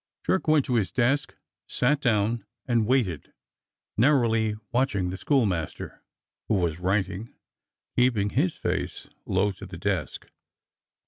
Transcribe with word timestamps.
Jerk 0.25 0.47
went 0.47 0.65
to 0.65 0.77
his 0.77 0.91
desk, 0.91 1.35
sat 1.67 2.01
down 2.01 2.43
and 2.67 2.87
waited, 2.87 3.33
narrowly 3.97 4.55
watching 4.71 5.11
the 5.11 5.15
schoolmaster, 5.17 6.01
who 6.47 6.55
was 6.55 6.79
writing, 6.79 7.35
keeping 7.95 8.31
his 8.31 8.57
face 8.57 9.07
low 9.27 9.51
to 9.51 9.67
the 9.67 9.77
desk. 9.77 10.25